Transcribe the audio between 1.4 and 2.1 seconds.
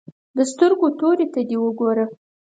دې وګوره.